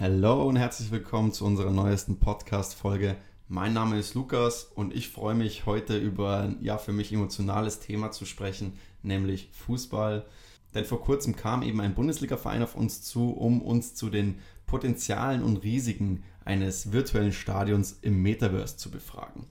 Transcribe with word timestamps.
Hallo 0.00 0.44
und 0.44 0.54
herzlich 0.54 0.92
willkommen 0.92 1.32
zu 1.32 1.44
unserer 1.44 1.72
neuesten 1.72 2.20
Podcast-Folge. 2.20 3.16
Mein 3.48 3.72
Name 3.72 3.98
ist 3.98 4.14
Lukas 4.14 4.62
und 4.62 4.94
ich 4.94 5.08
freue 5.08 5.34
mich 5.34 5.66
heute 5.66 5.98
über 5.98 6.38
ein 6.38 6.58
ja 6.60 6.78
für 6.78 6.92
mich 6.92 7.12
emotionales 7.12 7.80
Thema 7.80 8.12
zu 8.12 8.24
sprechen, 8.24 8.78
nämlich 9.02 9.48
Fußball. 9.50 10.24
Denn 10.72 10.84
vor 10.84 11.00
kurzem 11.00 11.34
kam 11.34 11.64
eben 11.64 11.80
ein 11.80 11.96
Bundesliga-Verein 11.96 12.62
auf 12.62 12.76
uns 12.76 13.02
zu, 13.02 13.30
um 13.32 13.60
uns 13.60 13.96
zu 13.96 14.08
den 14.08 14.38
Potenzialen 14.66 15.42
und 15.42 15.64
Risiken 15.64 16.22
eines 16.44 16.92
virtuellen 16.92 17.32
Stadions 17.32 17.98
im 18.00 18.22
Metaverse 18.22 18.76
zu 18.76 18.92
befragen. 18.92 19.46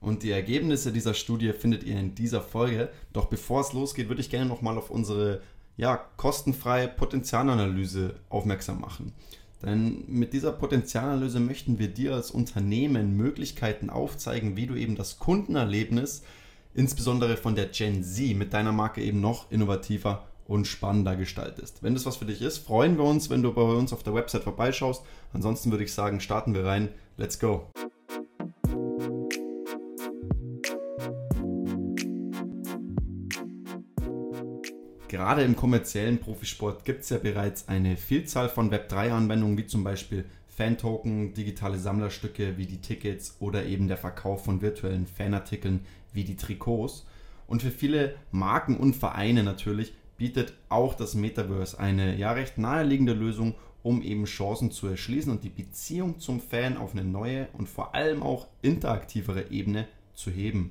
Und 0.00 0.22
die 0.22 0.30
Ergebnisse 0.30 0.92
dieser 0.92 1.12
Studie 1.12 1.52
findet 1.52 1.84
ihr 1.84 2.00
in 2.00 2.14
dieser 2.14 2.40
Folge. 2.40 2.88
Doch 3.12 3.26
bevor 3.26 3.60
es 3.60 3.74
losgeht, 3.74 4.08
würde 4.08 4.22
ich 4.22 4.30
gerne 4.30 4.46
nochmal 4.46 4.78
auf 4.78 4.90
unsere 4.90 5.42
ja, 5.76 5.96
kostenfreie 6.16 6.88
Potenzialanalyse 6.88 8.14
aufmerksam 8.30 8.80
machen. 8.80 9.12
Denn 9.62 10.04
mit 10.06 10.32
dieser 10.32 10.52
Potenzialanalyse 10.52 11.40
möchten 11.40 11.78
wir 11.78 11.88
dir 11.88 12.14
als 12.14 12.30
Unternehmen 12.30 13.16
Möglichkeiten 13.16 13.90
aufzeigen, 13.90 14.56
wie 14.56 14.66
du 14.66 14.74
eben 14.74 14.96
das 14.96 15.18
Kundenerlebnis, 15.18 16.22
insbesondere 16.74 17.36
von 17.36 17.54
der 17.54 17.66
Gen 17.66 18.02
Z, 18.02 18.36
mit 18.36 18.54
deiner 18.54 18.72
Marke 18.72 19.02
eben 19.02 19.20
noch 19.20 19.50
innovativer 19.50 20.26
und 20.46 20.66
spannender 20.66 21.14
gestaltest. 21.14 21.82
Wenn 21.82 21.94
das 21.94 22.06
was 22.06 22.16
für 22.16 22.24
dich 22.24 22.42
ist, 22.42 22.58
freuen 22.58 22.96
wir 22.96 23.04
uns, 23.04 23.30
wenn 23.30 23.42
du 23.42 23.52
bei 23.52 23.62
uns 23.62 23.92
auf 23.92 24.02
der 24.02 24.14
Website 24.14 24.42
vorbeischaust. 24.42 25.02
Ansonsten 25.32 25.70
würde 25.70 25.84
ich 25.84 25.92
sagen, 25.92 26.20
starten 26.20 26.54
wir 26.54 26.64
rein. 26.64 26.88
Let's 27.16 27.38
go! 27.38 27.68
Gerade 35.20 35.42
im 35.42 35.54
kommerziellen 35.54 36.16
Profisport 36.16 36.86
gibt 36.86 37.02
es 37.02 37.10
ja 37.10 37.18
bereits 37.18 37.68
eine 37.68 37.98
Vielzahl 37.98 38.48
von 38.48 38.72
Web3-Anwendungen, 38.72 39.58
wie 39.58 39.66
zum 39.66 39.84
Beispiel 39.84 40.24
Fan-Token, 40.56 41.34
digitale 41.34 41.78
Sammlerstücke 41.78 42.56
wie 42.56 42.64
die 42.64 42.80
Tickets 42.80 43.36
oder 43.38 43.66
eben 43.66 43.86
der 43.86 43.98
Verkauf 43.98 44.46
von 44.46 44.62
virtuellen 44.62 45.06
Fanartikeln 45.06 45.84
wie 46.14 46.24
die 46.24 46.36
Trikots. 46.36 47.04
Und 47.46 47.60
für 47.60 47.70
viele 47.70 48.14
Marken 48.32 48.78
und 48.78 48.96
Vereine 48.96 49.42
natürlich 49.42 49.92
bietet 50.16 50.54
auch 50.70 50.94
das 50.94 51.14
Metaverse 51.14 51.78
eine 51.78 52.16
ja 52.16 52.32
recht 52.32 52.56
naheliegende 52.56 53.12
Lösung, 53.12 53.54
um 53.82 54.00
eben 54.00 54.24
Chancen 54.24 54.70
zu 54.70 54.86
erschließen 54.86 55.30
und 55.30 55.44
die 55.44 55.50
Beziehung 55.50 56.18
zum 56.18 56.40
Fan 56.40 56.78
auf 56.78 56.92
eine 56.92 57.04
neue 57.04 57.48
und 57.52 57.68
vor 57.68 57.94
allem 57.94 58.22
auch 58.22 58.46
interaktivere 58.62 59.50
Ebene 59.50 59.86
zu 60.14 60.30
heben 60.30 60.70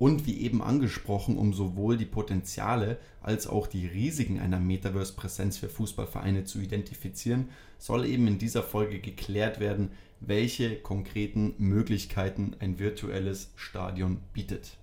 und 0.00 0.26
wie 0.26 0.40
eben 0.40 0.62
angesprochen, 0.62 1.36
um 1.36 1.52
sowohl 1.52 1.98
die 1.98 2.06
Potenziale 2.06 2.96
als 3.20 3.46
auch 3.46 3.66
die 3.66 3.86
Risiken 3.86 4.40
einer 4.40 4.58
Metaverse-Präsenz 4.58 5.58
für 5.58 5.68
Fußballvereine 5.68 6.44
zu 6.44 6.58
identifizieren, 6.58 7.50
soll 7.78 8.06
eben 8.06 8.26
in 8.26 8.38
dieser 8.38 8.62
Folge 8.62 8.98
geklärt 8.98 9.60
werden, 9.60 9.90
welche 10.20 10.76
konkreten 10.76 11.52
Möglichkeiten 11.58 12.56
ein 12.60 12.78
virtuelles 12.78 13.52
Stadion 13.56 14.20
bietet. 14.32 14.78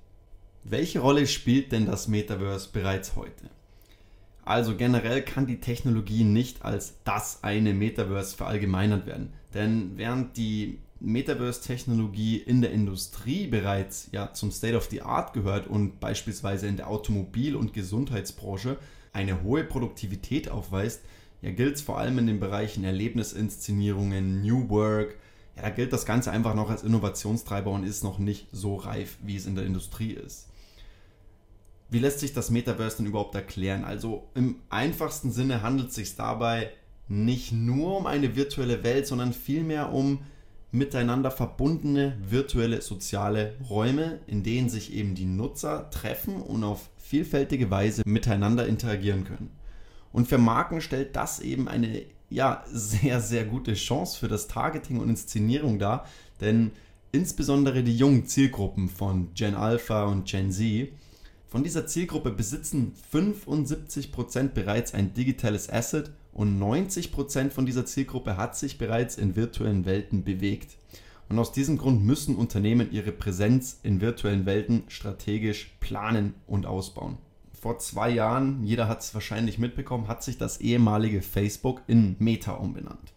Welche 0.63 0.99
Rolle 0.99 1.25
spielt 1.25 1.71
denn 1.71 1.87
das 1.87 2.07
Metaverse 2.07 2.69
bereits 2.71 3.15
heute? 3.15 3.49
Also 4.45 4.77
generell 4.77 5.23
kann 5.23 5.47
die 5.47 5.59
Technologie 5.59 6.25
nicht 6.25 6.63
als 6.63 6.93
das 7.05 7.43
eine 7.43 7.73
Metaverse 7.73 8.37
verallgemeinert 8.37 9.07
werden, 9.07 9.33
denn 9.55 9.93
während 9.95 10.37
die 10.37 10.77
Metaverse-Technologie 10.99 12.37
in 12.37 12.61
der 12.61 12.71
Industrie 12.71 13.47
bereits 13.47 14.09
ja 14.11 14.33
zum 14.33 14.51
State 14.51 14.75
of 14.75 14.87
the 14.89 15.01
Art 15.01 15.33
gehört 15.33 15.67
und 15.67 15.99
beispielsweise 15.99 16.67
in 16.67 16.77
der 16.77 16.89
Automobil- 16.89 17.55
und 17.55 17.73
Gesundheitsbranche 17.73 18.77
eine 19.13 19.43
hohe 19.43 19.63
Produktivität 19.63 20.49
aufweist, 20.49 21.01
ja, 21.41 21.51
gilt 21.51 21.75
es 21.75 21.81
vor 21.81 21.99
allem 21.99 22.17
in 22.17 22.27
den 22.27 22.39
Bereichen 22.39 22.83
Erlebnisinszenierungen, 22.83 24.41
New 24.41 24.69
Work. 24.69 25.15
Ja, 25.55 25.63
da 25.63 25.69
gilt 25.69 25.93
das 25.93 26.05
Ganze 26.05 26.31
einfach 26.31 26.55
noch 26.55 26.69
als 26.69 26.83
Innovationstreiber 26.83 27.71
und 27.71 27.83
ist 27.83 28.03
noch 28.03 28.17
nicht 28.17 28.47
so 28.51 28.75
reif, 28.75 29.17
wie 29.23 29.35
es 29.35 29.45
in 29.45 29.55
der 29.55 29.65
Industrie 29.65 30.13
ist. 30.13 30.47
Wie 31.89 31.99
lässt 31.99 32.19
sich 32.19 32.33
das 32.33 32.49
Metaverse 32.49 32.97
denn 32.97 33.05
überhaupt 33.05 33.35
erklären? 33.35 33.85
Also 33.85 34.29
im 34.33 34.57
einfachsten 34.69 35.31
Sinne 35.31 35.61
handelt 35.61 35.89
es 35.89 35.95
sich 35.95 36.15
dabei 36.15 36.71
nicht 37.07 37.53
nur 37.53 37.97
um 37.97 38.07
eine 38.07 38.35
virtuelle 38.35 38.83
Welt, 38.83 39.07
sondern 39.07 39.31
vielmehr 39.31 39.93
um 39.93 40.19
miteinander 40.71 41.31
verbundene 41.31 42.17
virtuelle 42.21 42.81
soziale 42.81 43.55
Räume, 43.69 44.19
in 44.27 44.43
denen 44.43 44.69
sich 44.69 44.93
eben 44.93 45.15
die 45.15 45.25
Nutzer 45.25 45.89
treffen 45.89 46.41
und 46.41 46.63
auf 46.63 46.89
vielfältige 46.97 47.71
Weise 47.71 48.03
miteinander 48.05 48.67
interagieren 48.67 49.23
können. 49.23 49.51
Und 50.11 50.27
für 50.27 50.37
Marken 50.37 50.81
stellt 50.81 51.15
das 51.15 51.39
eben 51.39 51.67
eine 51.67 52.03
ja, 52.29 52.63
sehr, 52.71 53.21
sehr 53.21 53.45
gute 53.45 53.73
Chance 53.73 54.19
für 54.19 54.27
das 54.27 54.47
Targeting 54.47 54.99
und 54.99 55.09
Inszenierung 55.09 55.79
dar, 55.79 56.05
denn 56.41 56.71
insbesondere 57.11 57.83
die 57.83 57.97
jungen 57.97 58.25
Zielgruppen 58.25 58.89
von 58.89 59.33
Gen 59.33 59.55
Alpha 59.55 60.03
und 60.05 60.25
Gen 60.25 60.51
Z, 60.51 60.89
von 61.47 61.63
dieser 61.63 61.87
Zielgruppe 61.87 62.31
besitzen 62.31 62.93
75% 63.13 64.49
bereits 64.49 64.93
ein 64.93 65.13
digitales 65.13 65.69
Asset 65.69 66.11
und 66.37 66.59
90% 66.61 67.49
von 67.49 67.65
dieser 67.65 67.87
Zielgruppe 67.87 68.37
hat 68.37 68.55
sich 68.55 68.77
bereits 68.77 69.17
in 69.17 69.35
virtuellen 69.35 69.85
Welten 69.85 70.23
bewegt. 70.23 70.77
Und 71.29 71.39
aus 71.39 71.51
diesem 71.51 71.79
Grund 71.79 72.05
müssen 72.05 72.35
Unternehmen 72.35 72.91
ihre 72.91 73.11
Präsenz 73.11 73.79
in 73.81 74.01
virtuellen 74.01 74.45
Welten 74.45 74.83
strategisch 74.87 75.75
planen 75.79 76.35
und 76.45 76.67
ausbauen. 76.67 77.17
Vor 77.59 77.79
zwei 77.79 78.11
Jahren, 78.11 78.63
jeder 78.63 78.87
hat 78.87 79.01
es 79.01 79.15
wahrscheinlich 79.15 79.57
mitbekommen, 79.57 80.07
hat 80.07 80.23
sich 80.23 80.37
das 80.37 80.61
ehemalige 80.61 81.23
Facebook 81.23 81.81
in 81.87 82.15
Meta 82.19 82.53
umbenannt. 82.53 83.13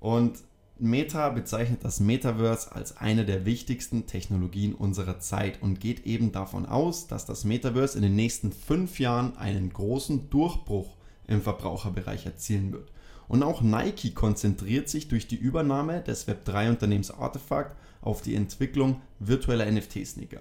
Und 0.00 0.38
Meta 0.80 1.28
bezeichnet 1.28 1.84
das 1.84 2.00
Metaverse 2.00 2.72
als 2.72 2.96
eine 2.96 3.24
der 3.24 3.46
wichtigsten 3.46 4.08
Technologien 4.08 4.74
unserer 4.74 5.20
Zeit 5.20 5.62
und 5.62 5.78
geht 5.78 6.06
eben 6.06 6.32
davon 6.32 6.66
aus, 6.66 7.06
dass 7.06 7.24
das 7.24 7.44
Metaverse 7.44 7.96
in 7.96 8.02
den 8.02 8.16
nächsten 8.16 8.50
fünf 8.50 8.98
Jahren 8.98 9.36
einen 9.36 9.72
großen 9.72 10.28
Durchbruch 10.28 10.96
im 11.26 11.42
Verbraucherbereich 11.42 12.26
erzielen 12.26 12.72
wird. 12.72 12.90
Und 13.28 13.42
auch 13.42 13.62
Nike 13.62 14.12
konzentriert 14.14 14.88
sich 14.88 15.08
durch 15.08 15.26
die 15.26 15.36
Übernahme 15.36 16.02
des 16.02 16.28
Web3-Unternehmens 16.28 17.10
Artifact 17.10 17.76
auf 18.00 18.20
die 18.20 18.34
Entwicklung 18.34 19.00
virtueller 19.20 19.70
NFT-Sneaker. 19.70 20.40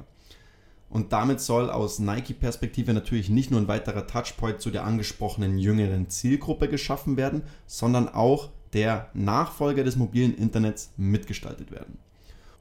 Und 0.89 1.13
damit 1.13 1.39
soll 1.39 1.69
aus 1.69 1.99
Nike-Perspektive 1.99 2.93
natürlich 2.93 3.29
nicht 3.29 3.49
nur 3.49 3.61
ein 3.61 3.69
weiterer 3.69 4.07
Touchpoint 4.07 4.59
zu 4.59 4.71
der 4.71 4.83
angesprochenen 4.83 5.57
jüngeren 5.57 6.09
Zielgruppe 6.09 6.67
geschaffen 6.67 7.15
werden, 7.15 7.43
sondern 7.65 8.09
auch 8.09 8.49
der 8.73 9.09
Nachfolger 9.13 9.85
des 9.85 9.95
mobilen 9.95 10.35
Internets 10.35 10.91
mitgestaltet 10.97 11.71
werden. 11.71 11.97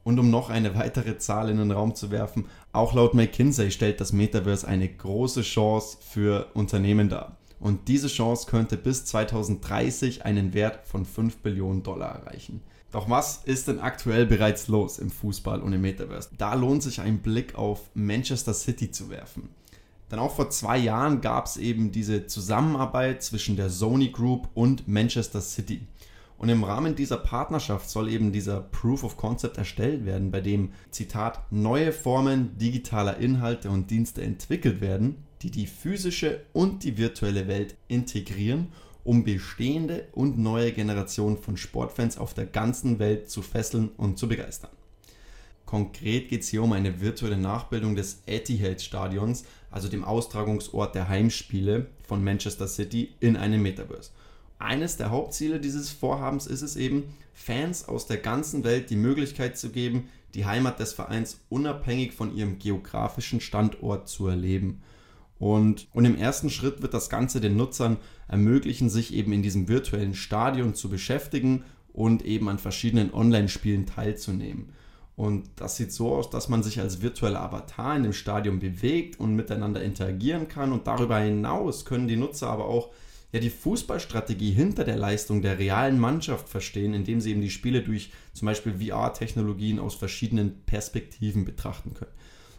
Und 0.05 0.19
um 0.19 0.31
noch 0.31 0.49
eine 0.49 0.77
weitere 0.77 1.19
Zahl 1.19 1.51
in 1.51 1.59
den 1.59 1.73
Raum 1.73 1.95
zu 1.95 2.11
werfen, 2.11 2.47
auch 2.73 2.95
laut 2.95 3.15
McKinsey 3.15 3.71
stellt 3.71 4.01
das 4.01 4.13
Metaverse 4.13 4.67
eine 4.67 4.89
große 4.89 5.43
Chance 5.43 5.99
für 6.01 6.47
Unternehmen 6.55 7.09
dar. 7.09 7.37
Und 7.61 7.89
diese 7.89 8.09
Chance 8.09 8.47
könnte 8.49 8.77
bis 8.77 9.05
2030 9.05 10.25
einen 10.25 10.55
Wert 10.55 10.87
von 10.87 11.05
5 11.05 11.37
Billionen 11.39 11.83
Dollar 11.83 12.09
erreichen. 12.17 12.63
Doch 12.91 13.09
was 13.09 13.43
ist 13.45 13.69
denn 13.69 13.79
aktuell 13.79 14.27
bereits 14.27 14.67
los 14.67 14.99
im 14.99 15.11
Fußball 15.11 15.61
und 15.61 15.73
im 15.73 15.83
Metaverse? 15.83 16.31
Da 16.39 16.55
lohnt 16.55 16.83
sich 16.83 17.01
ein 17.01 17.19
Blick 17.19 17.55
auf 17.55 17.91
Manchester 17.95 18.55
City 18.55 18.91
zu 18.91 19.11
werfen. 19.11 19.51
Denn 20.11 20.19
auch 20.19 20.35
vor 20.35 20.51
zwei 20.51 20.77
Jahren 20.77 21.21
gab 21.21 21.47
es 21.47 21.57
eben 21.57 21.93
diese 21.93 22.27
Zusammenarbeit 22.27 23.23
zwischen 23.23 23.57
der 23.57 23.71
Sony 23.71 24.09
Group 24.09 24.49
und 24.55 24.89
Manchester 24.89 25.41
City. 25.41 25.87
Und 26.37 26.49
im 26.49 26.65
Rahmen 26.65 26.97
dieser 26.97 27.19
Partnerschaft 27.19 27.89
soll 27.91 28.09
eben 28.09 28.33
dieser 28.33 28.61
Proof 28.61 29.05
of 29.05 29.17
Concept 29.19 29.59
erstellt 29.59 30.07
werden, 30.07 30.31
bei 30.31 30.41
dem, 30.41 30.73
Zitat, 30.91 31.41
neue 31.53 31.93
Formen 31.93 32.57
digitaler 32.57 33.19
Inhalte 33.19 33.69
und 33.71 33.91
Dienste 33.91 34.23
entwickelt 34.23 34.81
werden, 34.81 35.27
die 35.43 35.51
die 35.51 35.67
physische 35.67 36.43
und 36.53 36.85
die 36.85 36.99
virtuelle 36.99 37.49
Welt 37.49 37.77
integrieren, 37.89 38.69
um 39.05 39.25
bestehende 39.25 40.09
und 40.13 40.39
neue 40.39 40.73
Generationen 40.73 41.39
von 41.39 41.57
Sportfans 41.57 42.19
auf 42.19 42.35
der 42.35 42.47
ganzen 42.47 42.99
Welt 42.99 43.31
zu 43.31 43.43
fesseln 43.43 43.89
und 43.97 44.19
zu 44.19 44.29
begeistern. 44.29 44.71
Konkret 45.65 46.29
geht 46.29 46.43
es 46.43 46.49
hier 46.49 46.63
um 46.63 46.73
eine 46.73 47.01
virtuelle 47.01 47.39
Nachbildung 47.39 47.95
des 47.95 48.23
Etihad-Stadions, 48.27 49.45
also 49.71 49.89
dem 49.89 50.03
Austragungsort 50.03 50.95
der 50.95 51.09
Heimspiele 51.09 51.87
von 52.03 52.25
Manchester 52.25 52.67
City, 52.67 53.15
in 53.21 53.37
einem 53.37 53.63
Metaverse. 53.63 54.11
Eines 54.59 54.97
der 54.97 55.11
Hauptziele 55.11 55.61
dieses 55.61 55.91
Vorhabens 55.91 56.47
ist 56.47 56.63
es 56.63 56.77
eben, 56.77 57.15
Fans 57.33 57.89
aus 57.89 58.07
der 58.07 58.19
ganzen 58.19 58.65
Welt 58.65 58.91
die 58.91 58.97
Möglichkeit 58.97 59.57
zu 59.57 59.71
geben, 59.71 60.09
die 60.35 60.45
Heimat 60.45 60.79
des 60.79 60.93
Vereins 60.93 61.41
unabhängig 61.49 62.13
von 62.13 62.37
ihrem 62.37 62.59
geografischen 62.59 63.41
Standort 63.41 64.09
zu 64.09 64.27
erleben. 64.27 64.83
Und, 65.41 65.89
und 65.95 66.05
im 66.05 66.17
ersten 66.17 66.51
Schritt 66.51 66.83
wird 66.83 66.93
das 66.93 67.09
Ganze 67.09 67.41
den 67.41 67.57
Nutzern 67.57 67.97
ermöglichen, 68.29 68.91
sich 68.91 69.15
eben 69.15 69.33
in 69.33 69.43
diesem 69.43 69.69
virtuellen 69.69 70.15
Stadion 70.15 70.75
zu 70.75 70.91
beschäftigen 70.91 71.65
und 71.95 72.25
eben 72.27 72.49
an 72.51 72.59
verschiedenen 72.59 73.13
Online-Spielen 73.13 73.87
teilzunehmen. 73.87 74.75
Und 75.17 75.49
das 75.57 75.77
sieht 75.77 75.93
so 75.93 76.15
aus, 76.15 76.29
dass 76.29 76.51
man 76.51 76.63
sich 76.63 76.79
als 76.79 77.01
virtueller 77.01 77.41
Avatar 77.41 77.97
in 77.97 78.03
dem 78.03 78.13
Stadion 78.13 78.59
bewegt 78.59 79.19
und 79.19 79.35
miteinander 79.35 79.83
interagieren 79.83 80.47
kann. 80.47 80.73
Und 80.73 80.87
darüber 80.87 81.19
hinaus 81.19 81.87
können 81.87 82.07
die 82.07 82.17
Nutzer 82.17 82.49
aber 82.49 82.67
auch 82.67 82.91
ja 83.33 83.41
die 83.41 83.49
Fußballstrategie 83.51 84.51
hinter 84.51 84.85
der 84.85 84.97
Leistung 84.97 85.41
der 85.41 85.59
realen 85.59 85.99
Mannschaft 85.99 86.51
verstehen, 86.51 86.93
indem 86.93 87.23
sie 87.23 87.31
eben 87.31 87.41
die 87.41 87.51
Spiele 87.51 87.81
durch 87.81 88.13
zum 88.35 88.45
Beispiel 88.45 88.75
VR-Technologien 88.75 89.79
aus 89.79 89.95
verschiedenen 89.95 90.65
Perspektiven 90.65 91.47
betrachten 91.47 91.95
können. 91.95 92.13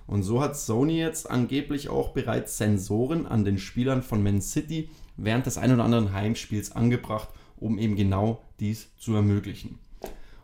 Und 0.07 0.24
so 0.24 0.42
hat 0.42 0.57
Sony 0.57 0.98
jetzt 0.98 1.30
angeblich 1.30 1.89
auch 1.89 2.09
bereits 2.09 2.57
Sensoren 2.57 3.25
an 3.25 3.45
den 3.45 3.57
Spielern 3.57 4.01
von 4.01 4.21
Man 4.24 4.42
City 4.42 4.89
während 5.18 5.45
des 5.45 5.57
ein 5.57 5.74
oder 5.74 5.83
anderen 5.83 6.13
Heimspiels 6.13 6.71
angebracht, 6.74 7.30
um 7.57 7.77
eben 7.77 7.95
genau 7.95 8.42
dies 8.59 8.89
zu 8.98 9.13
ermöglichen. 9.15 9.80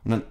Und 0.04 0.12
dann 0.12 0.24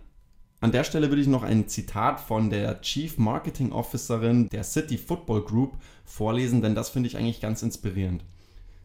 an 0.61 0.73
der 0.73 0.85
Stelle 0.85 1.11
würde 1.11 1.21
ich 1.21 1.29
noch 1.29 1.43
ein 1.43 1.69
Zitat 1.69 2.19
von 2.19 2.49
der 2.49 2.81
Chief 2.81 3.19
Marketing 3.19 3.73
Officerin 3.73 4.49
der 4.49 4.65
City 4.65 4.97
Football 4.97 5.43
Group 5.43 5.77
vorlesen, 6.05 6.63
denn 6.63 6.75
das 6.75 6.89
finde 6.89 7.09
ich 7.09 7.17
eigentlich 7.17 7.43
ganz 7.43 7.63
inspirierend. 7.63 8.25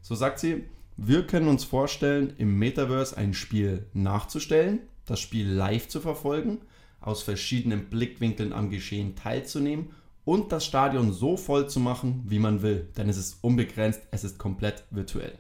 So 0.02 0.14
sagt 0.16 0.40
sie, 0.40 0.66
wir 0.98 1.26
können 1.26 1.48
uns 1.48 1.64
vorstellen, 1.64 2.34
im 2.38 2.60
Metaverse 2.60 3.16
ein 3.16 3.34
Spiel 3.34 3.86
nachzustellen, 3.94 4.80
das 5.06 5.22
Spiel 5.22 5.48
live 5.48 5.88
zu 5.88 6.02
verfolgen, 6.02 6.60
aus 7.00 7.24
verschiedenen 7.24 7.86
Blickwinkeln 7.86 8.54
am 8.54 8.70
Geschehen 8.70 9.16
teilzunehmen 9.16 9.92
und 10.26 10.52
das 10.52 10.66
Stadion 10.66 11.14
so 11.14 11.38
voll 11.38 11.70
zu 11.70 11.80
machen, 11.80 12.24
wie 12.28 12.40
man 12.40 12.62
will, 12.62 12.90
denn 12.98 13.10
es 13.10 13.18
ist 13.18 13.44
unbegrenzt, 13.44 14.02
es 14.12 14.24
ist 14.24 14.38
komplett 14.38 14.84
virtuell. 14.92 15.38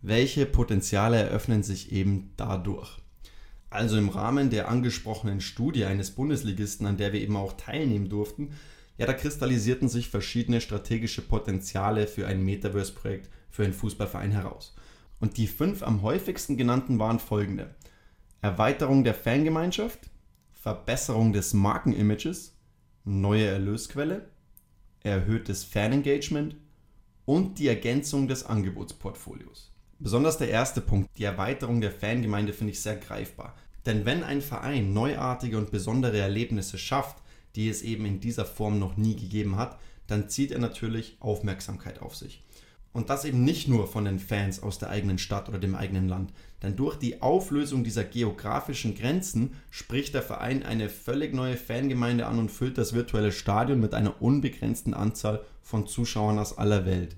Welche 0.00 0.46
Potenziale 0.46 1.16
eröffnen 1.16 1.62
sich 1.62 1.92
eben 1.92 2.32
dadurch? 2.36 2.98
Also 3.70 3.98
im 3.98 4.08
Rahmen 4.08 4.48
der 4.48 4.68
angesprochenen 4.68 5.40
Studie 5.40 5.84
eines 5.84 6.12
Bundesligisten, 6.12 6.86
an 6.86 6.96
der 6.96 7.12
wir 7.12 7.20
eben 7.20 7.36
auch 7.36 7.52
teilnehmen 7.54 8.08
durften, 8.08 8.52
ja, 8.96 9.06
da 9.06 9.12
kristallisierten 9.12 9.88
sich 9.88 10.08
verschiedene 10.08 10.60
strategische 10.60 11.22
Potenziale 11.22 12.06
für 12.06 12.26
ein 12.26 12.44
Metaverse-Projekt 12.44 13.30
für 13.50 13.64
einen 13.64 13.72
Fußballverein 13.72 14.32
heraus. 14.32 14.74
Und 15.20 15.36
die 15.36 15.46
fünf 15.46 15.82
am 15.82 16.02
häufigsten 16.02 16.56
genannten 16.56 16.98
waren 16.98 17.18
folgende. 17.18 17.74
Erweiterung 18.40 19.04
der 19.04 19.14
Fangemeinschaft, 19.14 20.10
Verbesserung 20.52 21.32
des 21.32 21.54
Markenimages, 21.54 22.57
neue 23.08 23.46
Erlösquelle, 23.46 24.28
erhöhtes 25.02 25.64
Fanengagement 25.64 26.56
und 27.24 27.58
die 27.58 27.68
Ergänzung 27.68 28.28
des 28.28 28.44
Angebotsportfolios. 28.44 29.72
Besonders 29.98 30.38
der 30.38 30.50
erste 30.50 30.80
Punkt, 30.80 31.10
die 31.18 31.24
Erweiterung 31.24 31.80
der 31.80 31.90
Fangemeinde, 31.90 32.52
finde 32.52 32.72
ich 32.72 32.80
sehr 32.80 32.96
greifbar. 32.96 33.56
Denn 33.86 34.04
wenn 34.04 34.22
ein 34.22 34.42
Verein 34.42 34.92
neuartige 34.92 35.58
und 35.58 35.70
besondere 35.70 36.18
Erlebnisse 36.18 36.78
schafft, 36.78 37.16
die 37.56 37.68
es 37.68 37.82
eben 37.82 38.04
in 38.04 38.20
dieser 38.20 38.44
Form 38.44 38.78
noch 38.78 38.96
nie 38.96 39.16
gegeben 39.16 39.56
hat, 39.56 39.78
dann 40.06 40.28
zieht 40.28 40.52
er 40.52 40.58
natürlich 40.58 41.16
Aufmerksamkeit 41.20 42.00
auf 42.00 42.14
sich. 42.14 42.44
Und 42.92 43.10
das 43.10 43.24
eben 43.24 43.44
nicht 43.44 43.68
nur 43.68 43.86
von 43.86 44.04
den 44.04 44.18
Fans 44.18 44.62
aus 44.62 44.78
der 44.78 44.90
eigenen 44.90 45.18
Stadt 45.18 45.48
oder 45.48 45.58
dem 45.58 45.74
eigenen 45.74 46.08
Land. 46.08 46.32
Denn 46.62 46.74
durch 46.74 46.96
die 46.96 47.22
Auflösung 47.22 47.84
dieser 47.84 48.02
geografischen 48.02 48.94
Grenzen 48.94 49.52
spricht 49.70 50.14
der 50.14 50.22
Verein 50.22 50.62
eine 50.62 50.88
völlig 50.88 51.34
neue 51.34 51.56
Fangemeinde 51.56 52.26
an 52.26 52.38
und 52.38 52.50
füllt 52.50 52.78
das 52.78 52.94
virtuelle 52.94 53.30
Stadion 53.30 53.78
mit 53.78 53.94
einer 53.94 54.20
unbegrenzten 54.20 54.94
Anzahl 54.94 55.44
von 55.62 55.86
Zuschauern 55.86 56.38
aus 56.38 56.58
aller 56.58 56.86
Welt. 56.86 57.14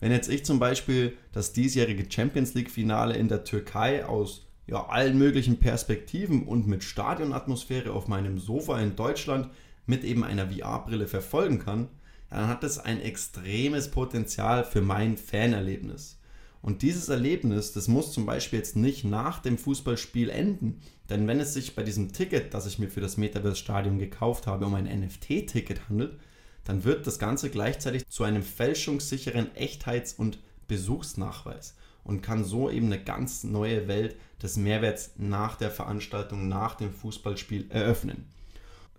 Wenn 0.00 0.12
jetzt 0.12 0.28
ich 0.28 0.44
zum 0.44 0.58
Beispiel 0.58 1.16
das 1.32 1.52
diesjährige 1.52 2.06
Champions 2.08 2.54
League-Finale 2.54 3.16
in 3.16 3.28
der 3.28 3.44
Türkei 3.44 4.04
aus 4.04 4.46
ja, 4.68 4.86
allen 4.86 5.18
möglichen 5.18 5.58
Perspektiven 5.58 6.46
und 6.46 6.68
mit 6.68 6.84
Stadionatmosphäre 6.84 7.92
auf 7.92 8.06
meinem 8.06 8.38
Sofa 8.38 8.78
in 8.78 8.94
Deutschland 8.94 9.48
mit 9.86 10.04
eben 10.04 10.22
einer 10.22 10.50
VR-Brille 10.50 11.08
verfolgen 11.08 11.58
kann, 11.58 11.88
dann 12.30 12.48
hat 12.48 12.62
das 12.62 12.78
ein 12.78 13.00
extremes 13.00 13.90
Potenzial 13.90 14.64
für 14.64 14.80
mein 14.80 15.16
Fanerlebnis. 15.16 16.18
Und 16.60 16.82
dieses 16.82 17.08
Erlebnis, 17.08 17.72
das 17.72 17.88
muss 17.88 18.12
zum 18.12 18.26
Beispiel 18.26 18.58
jetzt 18.58 18.76
nicht 18.76 19.04
nach 19.04 19.40
dem 19.40 19.58
Fußballspiel 19.58 20.28
enden. 20.28 20.80
Denn 21.08 21.26
wenn 21.26 21.40
es 21.40 21.54
sich 21.54 21.74
bei 21.74 21.82
diesem 21.82 22.12
Ticket, 22.12 22.52
das 22.52 22.66
ich 22.66 22.78
mir 22.78 22.88
für 22.88 23.00
das 23.00 23.16
Metaverse-Stadion 23.16 23.98
gekauft 23.98 24.46
habe, 24.46 24.66
um 24.66 24.74
ein 24.74 24.84
NFT-Ticket 24.84 25.88
handelt, 25.88 26.18
dann 26.64 26.84
wird 26.84 27.06
das 27.06 27.18
Ganze 27.18 27.48
gleichzeitig 27.48 28.06
zu 28.08 28.24
einem 28.24 28.42
fälschungssicheren 28.42 29.54
Echtheits- 29.54 30.12
und 30.12 30.38
Besuchsnachweis 30.66 31.76
und 32.04 32.22
kann 32.22 32.44
so 32.44 32.68
eben 32.68 32.86
eine 32.86 33.02
ganz 33.02 33.44
neue 33.44 33.88
Welt 33.88 34.16
des 34.42 34.56
Mehrwerts 34.56 35.12
nach 35.16 35.56
der 35.56 35.70
Veranstaltung, 35.70 36.48
nach 36.48 36.74
dem 36.74 36.92
Fußballspiel 36.92 37.70
eröffnen. 37.70 38.26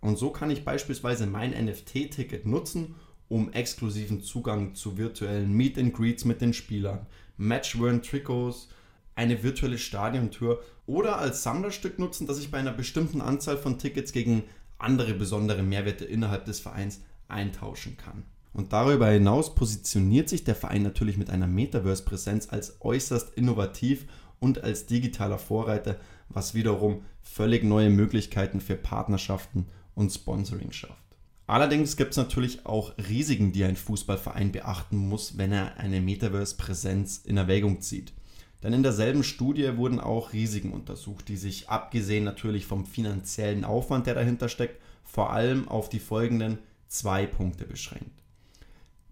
Und 0.01 0.17
so 0.17 0.31
kann 0.31 0.49
ich 0.49 0.65
beispielsweise 0.65 1.27
mein 1.27 1.51
NFT-Ticket 1.51 2.45
nutzen, 2.45 2.95
um 3.29 3.53
exklusiven 3.53 4.21
Zugang 4.21 4.75
zu 4.75 4.97
virtuellen 4.97 5.53
Meet 5.53 5.77
and 5.77 5.93
Greets 5.93 6.25
mit 6.25 6.41
den 6.41 6.53
Spielern, 6.53 7.05
Match-Worn-Trikots, 7.37 8.67
eine 9.15 9.43
virtuelle 9.43 9.77
Stadiontour 9.77 10.61
oder 10.85 11.19
als 11.19 11.43
Sammlerstück 11.43 11.99
nutzen, 11.99 12.27
das 12.27 12.39
ich 12.39 12.51
bei 12.51 12.57
einer 12.57 12.73
bestimmten 12.73 13.21
Anzahl 13.21 13.57
von 13.57 13.77
Tickets 13.77 14.11
gegen 14.11 14.43
andere 14.77 15.13
besondere 15.13 15.61
Mehrwerte 15.61 16.05
innerhalb 16.05 16.45
des 16.45 16.59
Vereins 16.59 17.01
eintauschen 17.27 17.97
kann. 17.97 18.23
Und 18.53 18.73
darüber 18.73 19.07
hinaus 19.07 19.53
positioniert 19.53 20.27
sich 20.27 20.43
der 20.43 20.55
Verein 20.55 20.81
natürlich 20.81 21.17
mit 21.17 21.29
einer 21.29 21.47
Metaverse-Präsenz 21.47 22.49
als 22.49 22.77
äußerst 22.81 23.35
innovativ 23.35 24.05
und 24.39 24.63
als 24.63 24.87
digitaler 24.87 25.37
Vorreiter, 25.37 25.97
was 26.29 26.55
wiederum 26.55 27.03
völlig 27.21 27.63
neue 27.63 27.89
Möglichkeiten 27.89 28.59
für 28.61 28.75
Partnerschaften 28.75 29.67
und 29.95 30.11
Sponsoring 30.11 30.71
schafft. 30.71 31.08
Allerdings 31.50 31.98
gibt 31.98 32.12
es 32.12 32.18
natürlich 32.18 32.68
auch 32.68 32.94
Risiken, 33.10 33.51
die 33.51 33.63
ein 33.63 33.75
Fußballverein 33.75 34.51
beachten 34.51 34.98
muss, 34.98 35.40
wenn 35.40 35.51
er 35.51 35.78
eine 35.78 36.00
Metaverse-Präsenz 36.00 37.24
in 37.25 37.38
Erwägung 37.38 37.81
zieht. 37.81 38.13
Denn 38.62 38.72
in 38.72 38.84
derselben 38.84 39.24
Studie 39.24 39.75
wurden 39.75 40.00
auch 40.00 40.31
Risiken 40.31 40.72
untersucht, 40.72 41.28
die 41.28 41.38
sich 41.38 41.68
abgesehen 41.68 42.24
natürlich 42.24 42.68
vom 42.68 42.86
finanziellen 42.86 43.66
Aufwand, 43.66 44.06
der 44.06 44.13
dahinter 44.13 44.48
steckt, 44.48 44.80
vor 45.04 45.34
allem 45.34 45.68
auf 45.68 45.90
die 45.90 45.98
folgenden 45.98 46.60
zwei 46.88 47.25
Punkte 47.25 47.66
beschränkt. 47.66 48.22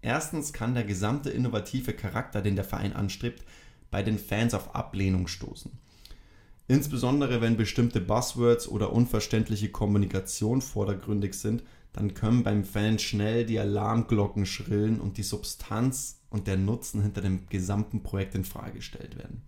Erstens 0.00 0.52
kann 0.52 0.74
der 0.74 0.84
gesamte 0.84 1.30
innovative 1.30 1.92
Charakter, 1.92 2.40
den 2.40 2.54
der 2.54 2.64
Verein 2.64 2.92
anstrebt, 2.92 3.42
bei 3.90 4.04
den 4.04 4.16
Fans 4.16 4.54
auf 4.54 4.76
Ablehnung 4.76 5.26
stoßen. 5.26 5.72
Insbesondere 6.68 7.40
wenn 7.40 7.56
bestimmte 7.56 8.00
Buzzwords 8.00 8.68
oder 8.68 8.92
unverständliche 8.92 9.70
Kommunikation 9.70 10.62
vordergründig 10.62 11.34
sind, 11.34 11.64
dann 11.92 12.14
können 12.14 12.42
beim 12.42 12.64
Fan 12.64 12.98
schnell 12.98 13.44
die 13.44 13.58
Alarmglocken 13.58 14.46
schrillen 14.46 15.00
und 15.00 15.16
die 15.16 15.22
Substanz 15.22 16.20
und 16.30 16.46
der 16.46 16.56
Nutzen 16.56 17.02
hinter 17.02 17.20
dem 17.20 17.46
gesamten 17.48 18.02
Projekt 18.02 18.34
in 18.34 18.44
Frage 18.44 18.74
gestellt 18.74 19.16
werden. 19.16 19.42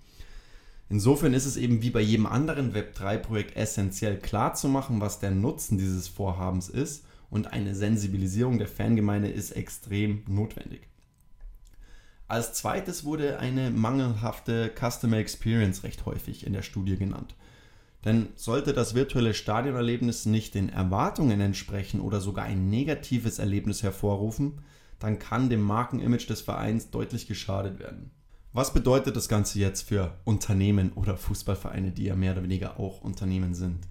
Insofern 0.89 1.35
ist 1.35 1.47
es 1.47 1.57
eben 1.57 1.83
wie 1.83 1.91
bei 1.91 2.01
jedem 2.01 2.27
anderen 2.27 2.75
Web3-Projekt 2.75 3.57
essentiell 3.57 4.19
klar 4.19 4.55
zu 4.55 4.69
machen, 4.69 5.01
was 5.01 5.21
der 5.21 5.31
Nutzen 5.31 5.79
dieses 5.79 6.09
Vorhabens 6.09 6.69
ist 6.69 7.05
und 7.31 7.53
eine 7.53 7.77
Sensibilisierung 7.77 8.59
der 8.59 8.67
Fangemeinde 8.67 9.29
ist 9.29 9.53
extrem 9.53 10.25
notwendig. 10.27 10.89
Als 12.27 12.55
zweites 12.55 13.05
wurde 13.05 13.39
eine 13.39 13.71
mangelhafte 13.71 14.73
Customer 14.77 15.19
Experience 15.19 15.85
recht 15.85 16.07
häufig 16.07 16.47
in 16.47 16.53
der 16.53 16.63
Studie 16.63 16.97
genannt. 16.97 17.35
Denn 18.05 18.29
sollte 18.35 18.73
das 18.73 18.95
virtuelle 18.95 19.35
Stadionerlebnis 19.35 20.25
nicht 20.27 20.55
den 20.55 20.71
Erwartungen 20.71 21.41
entsprechen 21.41 22.01
oder 22.01 22.21
sogar 22.21 22.45
ein 22.47 22.71
negatives 22.71 23.39
Erlebnis 23.39 23.83
hervorrufen, 23.83 24.63
dann 24.99 25.19
kann 25.19 25.51
dem 25.51 25.63
Markenimage 25.63 26.27
des 26.27 26.41
Vereins 26.41 26.91
deutlich 26.91 27.27
geschadet 27.27 27.79
werden. 27.79 28.11
Was 28.53 28.73
bedeutet 28.73 29.17
das 29.17 29.29
Ganze 29.29 29.59
jetzt 29.59 29.83
für 29.83 30.17
Unternehmen 30.25 30.93
oder 30.95 31.17
Fußballvereine, 31.17 31.93
die 31.93 32.05
ja 32.05 32.17
mehr 32.17 32.33
oder 32.33 32.43
weniger 32.43 32.81
auch 32.81 33.01
Unternehmen 33.03 33.55
sind? 33.55 33.87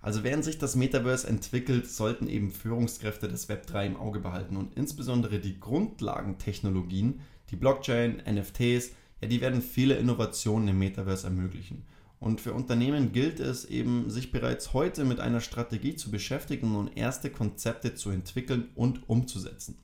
Also 0.00 0.24
während 0.24 0.44
sich 0.44 0.58
das 0.58 0.74
Metaverse 0.74 1.28
entwickelt, 1.28 1.88
sollten 1.88 2.26
eben 2.28 2.50
Führungskräfte 2.50 3.28
des 3.28 3.48
Web3 3.48 3.86
im 3.86 3.96
Auge 3.96 4.18
behalten 4.18 4.56
und 4.56 4.74
insbesondere 4.74 5.38
die 5.38 5.60
Grundlagentechnologien, 5.60 7.20
die 7.50 7.56
Blockchain, 7.56 8.22
NFTs, 8.28 8.92
ja, 9.20 9.28
die 9.28 9.40
werden 9.40 9.62
viele 9.62 9.94
Innovationen 9.94 10.68
im 10.68 10.78
Metaverse 10.78 11.26
ermöglichen. 11.28 11.84
Und 12.22 12.40
für 12.40 12.54
Unternehmen 12.54 13.10
gilt 13.10 13.40
es 13.40 13.64
eben, 13.64 14.08
sich 14.08 14.30
bereits 14.30 14.72
heute 14.74 15.04
mit 15.04 15.18
einer 15.18 15.40
Strategie 15.40 15.96
zu 15.96 16.12
beschäftigen 16.12 16.76
und 16.76 16.96
erste 16.96 17.30
Konzepte 17.30 17.96
zu 17.96 18.10
entwickeln 18.10 18.68
und 18.76 19.08
umzusetzen. 19.08 19.76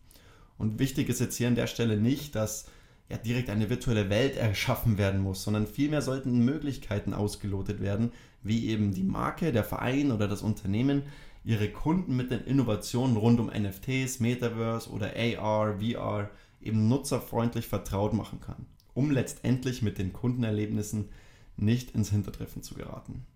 Und 0.57 0.79
wichtig 0.79 1.09
ist 1.09 1.19
jetzt 1.19 1.37
hier 1.37 1.49
an 1.49 1.57
der 1.57 1.67
Stelle 1.67 1.97
nicht, 1.97 2.37
dass 2.37 2.67
ja, 3.09 3.17
direkt 3.17 3.51
eine 3.51 3.71
virtuelle 3.71 4.09
Welt 4.09 4.37
erschaffen 4.37 4.99
werden 4.99 5.21
muss, 5.21 5.43
sondern 5.43 5.67
vielmehr 5.67 6.01
sollten 6.01 6.45
Möglichkeiten 6.45 7.13
ausgelotet 7.13 7.81
werden, 7.81 8.13
wie 8.45 8.69
eben 8.69 8.95
die 8.95 9.03
Marke, 9.03 9.51
der 9.51 9.65
Verein 9.65 10.13
oder 10.13 10.29
das 10.29 10.43
Unternehmen 10.43 11.03
ihre 11.43 11.69
Kunden 11.69 12.15
mit 12.15 12.31
den 12.31 12.45
Innovationen 12.45 13.17
rund 13.17 13.41
um 13.41 13.49
NFTs, 13.49 14.21
Metaverse 14.21 14.89
oder 14.91 15.11
AR, 15.17 15.81
VR 15.81 16.31
eben 16.63 16.87
nutzerfreundlich 16.87 17.67
vertraut 17.67 18.13
machen 18.13 18.39
kann, 18.39 18.67
um 18.95 19.11
letztendlich 19.11 19.83
mit 19.83 19.99
den 19.99 20.13
Kundenerlebnissen 20.13 21.09
nicht 21.59 21.93
ins 21.93 22.11
Hintertreffen 22.11 22.63
zu 22.63 22.75
geraten. 22.75 23.27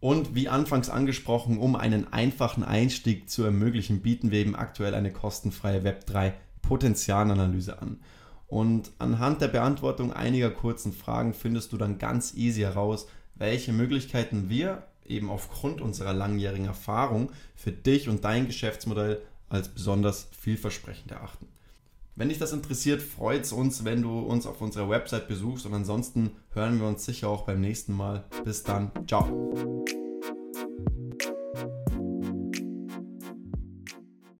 Und 0.00 0.34
wie 0.34 0.48
anfangs 0.48 0.90
angesprochen, 0.90 1.58
um 1.58 1.74
einen 1.74 2.12
einfachen 2.12 2.62
Einstieg 2.62 3.30
zu 3.30 3.44
ermöglichen, 3.44 4.02
bieten 4.02 4.30
wir 4.30 4.40
eben 4.40 4.54
aktuell 4.54 4.94
eine 4.94 5.12
kostenfreie 5.12 5.80
Web3 5.80 6.34
Potenzialanalyse 6.62 7.80
an. 7.80 8.00
Und 8.46 8.92
anhand 8.98 9.40
der 9.40 9.48
Beantwortung 9.48 10.12
einiger 10.12 10.50
kurzen 10.50 10.92
Fragen 10.92 11.34
findest 11.34 11.72
du 11.72 11.78
dann 11.78 11.98
ganz 11.98 12.34
easy 12.34 12.60
heraus, 12.60 13.08
welche 13.34 13.72
Möglichkeiten 13.72 14.48
wir 14.48 14.86
eben 15.04 15.30
aufgrund 15.30 15.80
unserer 15.80 16.12
langjährigen 16.12 16.66
Erfahrung 16.66 17.30
für 17.54 17.72
dich 17.72 18.08
und 18.08 18.24
dein 18.24 18.46
Geschäftsmodell 18.46 19.22
als 19.48 19.68
besonders 19.68 20.28
vielversprechend 20.38 21.10
erachten. 21.10 21.48
Wenn 22.18 22.30
dich 22.30 22.38
das 22.38 22.52
interessiert, 22.52 23.02
freut 23.02 23.44
es 23.44 23.52
uns, 23.52 23.84
wenn 23.84 24.00
du 24.00 24.20
uns 24.20 24.46
auf 24.46 24.62
unserer 24.62 24.88
Website 24.88 25.28
besuchst 25.28 25.66
und 25.66 25.74
ansonsten 25.74 26.30
hören 26.54 26.80
wir 26.80 26.88
uns 26.88 27.04
sicher 27.04 27.28
auch 27.28 27.44
beim 27.44 27.60
nächsten 27.60 27.92
Mal. 27.92 28.24
Bis 28.42 28.62
dann, 28.62 28.90
ciao. 29.06 29.84